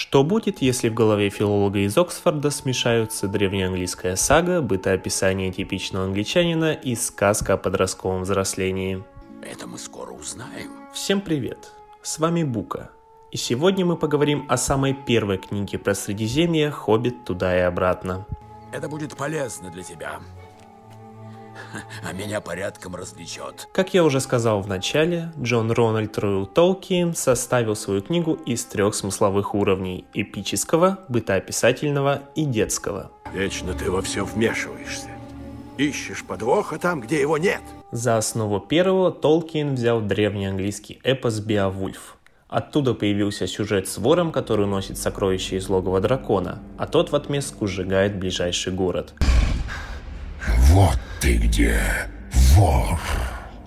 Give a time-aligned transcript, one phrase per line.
[0.00, 6.94] Что будет, если в голове филолога из Оксфорда смешаются древнеанглийская сага, бытоописание типичного англичанина и
[6.94, 9.04] сказка о подростковом взрослении?
[9.42, 10.70] Это мы скоро узнаем.
[10.94, 11.72] Всем привет!
[12.00, 12.90] С вами Бука.
[13.30, 18.26] И сегодня мы поговорим о самой первой книге про Средиземье «Хоббит туда и обратно».
[18.72, 20.18] Это будет полезно для тебя
[22.02, 23.68] а меня порядком развлечет.
[23.72, 28.94] Как я уже сказал в начале, Джон Рональд Ройл Толкин составил свою книгу из трех
[28.94, 33.10] смысловых уровней– эпического, бытоописательного и детского.
[33.32, 35.08] Вечно ты во все вмешиваешься.
[35.78, 37.62] Ищешь подвоха там, где его нет.
[37.92, 42.16] За основу первого Толкин взял древний английский эпос «Беовульф»,
[42.50, 47.68] Оттуда появился сюжет с вором, который носит сокровища из логова дракона, а тот в отместку
[47.68, 49.14] сжигает ближайший город.
[50.72, 51.80] Вот ты где,
[52.54, 52.96] вор,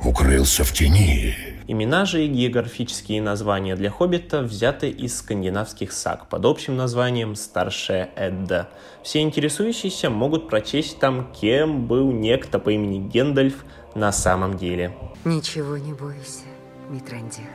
[0.06, 1.36] укрылся в тени.
[1.68, 8.10] Имена же и географические названия для хоббита взяты из скандинавских саг под общим названием «Старшая
[8.16, 8.70] Эдда».
[9.04, 14.96] Все интересующиеся могут прочесть там, кем был некто по имени Гендальф на самом деле.
[15.26, 16.46] Ничего не бойся,
[16.90, 17.50] Митрандир.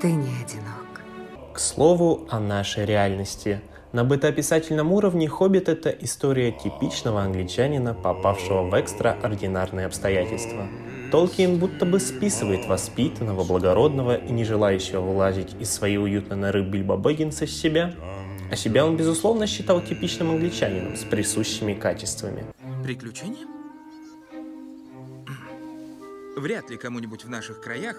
[0.00, 1.02] Ты не одинок.
[1.52, 3.60] К слову о нашей реальности–
[3.92, 10.68] на бытоописательном уровне «Хоббит»— это история типичного англичанина, попавшего в экстраординарные обстоятельства.
[11.10, 16.98] Толкин будто бы списывает воспитанного, благородного и не желающего вылазить из своей уютной норы Бильбо
[16.98, 17.94] Бэггинса с себя.
[18.50, 22.44] А себя он, безусловно, считал типичным англичанином с присущими качествами.
[22.82, 23.46] Приключения?
[26.36, 27.96] Вряд ли кому-нибудь в наших краях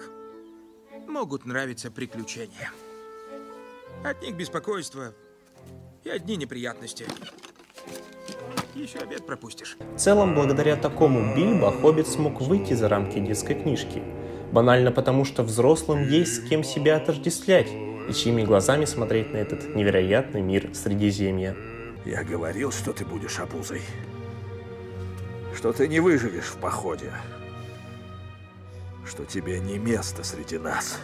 [1.07, 2.71] могут нравиться приключения.
[4.03, 5.13] От них беспокойство,
[6.09, 7.05] и одни неприятности.
[8.75, 9.77] Еще обед пропустишь.
[9.95, 14.01] В целом, благодаря такому Бильбо, Хоббит смог выйти за рамки детской книжки.
[14.51, 19.75] Банально потому, что взрослым есть с кем себя отождествлять и чьими глазами смотреть на этот
[19.75, 21.55] невероятный мир Средиземья.
[22.05, 23.81] Я говорил, что ты будешь обузой.
[25.55, 27.11] Что ты не выживешь в походе.
[29.05, 30.99] Что тебе не место среди нас.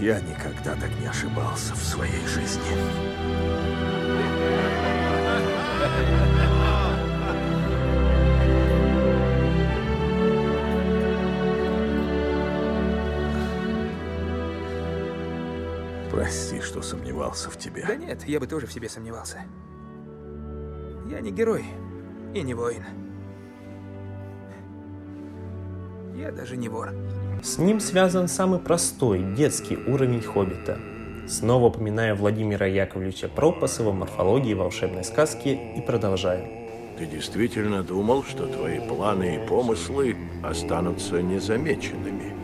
[0.00, 2.62] Я никогда так не ошибался в своей жизни.
[16.12, 17.84] Прости, что сомневался в тебе.
[17.84, 19.46] Да нет, я бы тоже в себе сомневался.
[21.10, 21.64] Я не герой
[22.34, 22.84] и не воин.
[26.14, 26.92] Я даже не вор.
[27.42, 30.78] С ним связан самый простой, детский уровень «Хоббита».
[31.28, 36.44] Снова упоминая Владимира Яковлевича Пропасова, морфологии волшебной сказки и продолжаю.
[36.98, 42.34] Ты действительно думал, что твои планы и помыслы останутся незамеченными?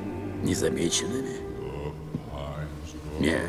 [0.44, 1.38] Незамеченными?
[3.18, 3.40] Нет.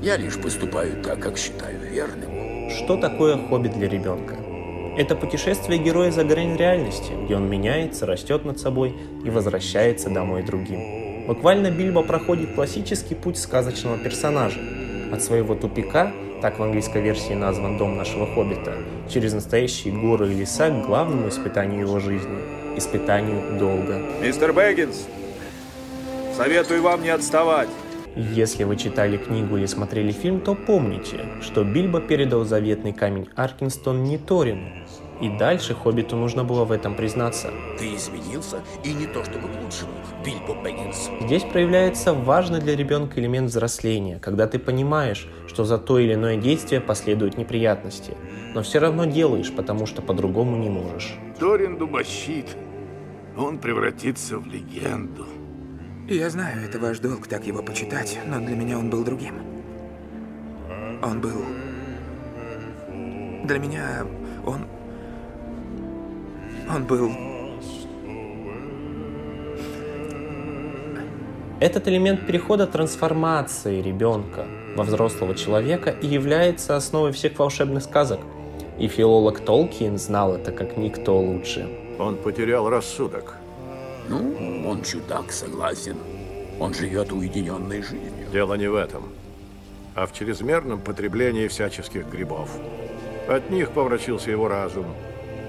[0.00, 2.70] Я лишь поступаю так, как считаю верным.
[2.70, 4.36] Что такое хоббит для ребенка?
[4.96, 10.42] Это путешествие героя за грань реальности, где он меняется, растет над собой и возвращается домой
[10.42, 11.26] другим.
[11.26, 14.58] Буквально Бильбо проходит классический путь сказочного персонажа.
[15.12, 18.74] От своего тупика, так в английской версии назван дом нашего хоббита,
[19.12, 22.38] через настоящие горы и леса к главному испытанию его жизни–
[22.76, 24.00] испытанию долга.
[24.22, 25.06] Мистер Бэггинс,
[26.36, 27.68] советую вам не отставать.
[28.16, 34.04] Если вы читали книгу или смотрели фильм, то помните, что Бильбо передал заветный камень Аркинстон
[34.04, 34.70] не Торину.
[35.20, 37.50] И дальше Хоббиту нужно было в этом признаться.
[37.78, 39.92] Ты изменился, и не то чтобы к лучшему,
[40.24, 41.10] Бильбо Бэггинс.
[41.20, 46.38] Здесь проявляется важный для ребенка элемент взросления, когда ты понимаешь, что за то или иное
[46.38, 48.14] действие последуют неприятности,
[48.54, 51.16] но все равно делаешь, потому что по-другому не можешь.
[51.38, 52.46] Торин дубощит.
[53.36, 55.26] Он превратится в легенду.
[56.08, 59.34] Я знаю, это ваш долг так его почитать, но для меня он был другим.
[61.02, 61.42] Он был...
[63.44, 64.06] Для меня
[64.46, 64.66] он...
[66.72, 67.10] Он был...
[71.58, 78.20] Этот элемент перехода трансформации ребенка во взрослого человека и является основой всех волшебных сказок.
[78.78, 81.68] И филолог Толкин знал это как никто лучше.
[81.98, 83.38] Он потерял рассудок.
[84.08, 85.96] Ну, он чудак, согласен.
[86.58, 88.28] Он живет уединенной жизнью.
[88.32, 89.12] Дело не в этом,
[89.94, 92.50] а в чрезмерном потреблении всяческих грибов.
[93.28, 94.86] От них помрачился его разум,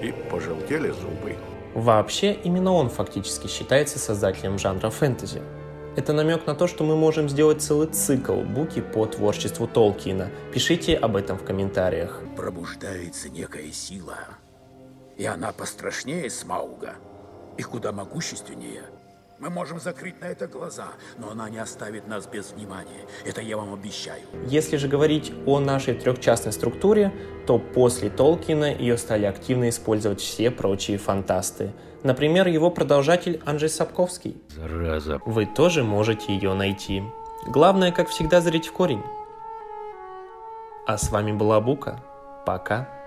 [0.02, 1.36] и пожелтели зубы.
[1.74, 5.42] Вообще, именно он фактически считается создателем жанра фэнтези.
[5.96, 10.30] Это намек на то, что мы можем сделать целый цикл буки по творчеству Толкина.
[10.52, 12.22] Пишите об этом в комментариях.
[12.36, 14.18] Пробуждается некая сила,
[15.16, 16.94] и она пострашнее Смауга.
[17.58, 18.84] И куда могущественнее.
[19.38, 23.06] Мы можем закрыть на это глаза, но она не оставит нас без внимания.
[23.24, 24.22] Это я вам обещаю.
[24.46, 27.12] Если же говорить о нашей трехчастной структуре,
[27.46, 31.72] то после Толкина ее стали активно использовать все прочие фантасты.
[32.02, 34.42] Например, его продолжатель Анджей Сапковский.
[34.48, 35.20] Зараза.
[35.24, 37.04] Вы тоже можете ее найти.
[37.46, 39.02] Главное, как всегда, зрить в корень.
[40.86, 42.02] А с вами была Бука.
[42.44, 42.97] Пока.